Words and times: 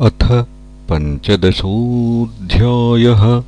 अथ 0.00 0.46
पञ्चदशोऽध्यायः। 0.90 3.42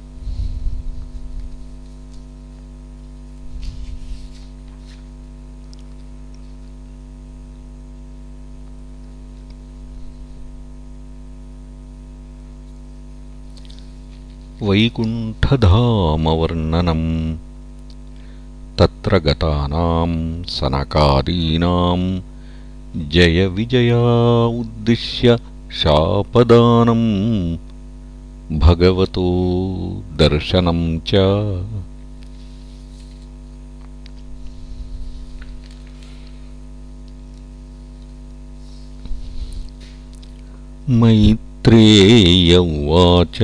वैकुण्ठधामवर्णनम् 14.63 17.37
तत्र 18.79 19.19
गतानां 19.19 20.43
सनकादीनां 20.43 22.21
जयविजया 23.09 24.47
उद्दिश्य 24.47 25.39
शापदानम् 25.73 27.57
भगवतो 28.59 29.25
दर्शनम् 30.17 31.01
च। 31.07 31.15
मैत्रेय 40.91 42.57
उवाच। 42.57 43.39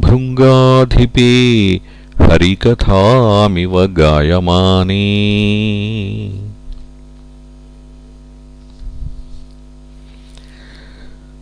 भृङ्गाधिपे 0.00 1.80
हरिकथामिव 2.18 3.86
गायमाने 3.86 5.18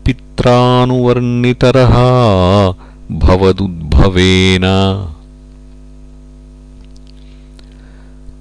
पित्रानुवर्णितरः 0.07 1.95
भवदुद्भवेन 3.19 4.63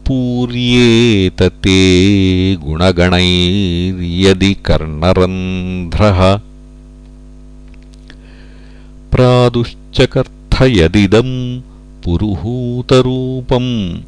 पूर्येत 0.07 1.41
ते 1.65 1.81
गुणगणैर्यदि 2.65 4.53
कर्णरन्ध्रः 4.67 6.21
प्रादुश्चकर्थयदिदम् 9.15 11.61
पुरुहूतरूपम् 12.05 13.99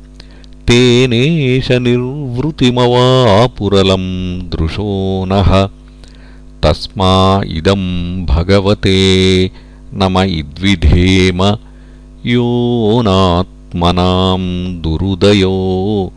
तेनेश 0.69 1.71
निर्वृतिमवापुरलम् 1.71 4.51
दृशो 4.51 5.25
नः। 5.25 5.69
तस्मा 6.63 7.43
इदम् 7.47 8.27
भगवते 8.27 9.51
नम 9.95 10.19
इद्विधेम 10.19 11.57
योनात्मनाम् 12.27 14.83
दुरुदयो 14.83 16.13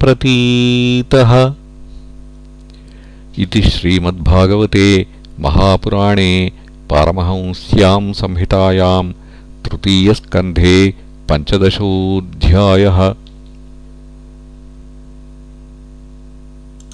प्रतीतः। 0.00 1.54
इति 3.38 3.62
श्रीमद्भागवते 3.62 5.06
महापुराणे 5.40 6.52
पारमहंस्याम् 6.90 8.12
संहितायाम् 8.20 9.12
तृतीयस्कन्धे 9.64 10.76
पञ्चदशोऽध्यायः 11.30 12.98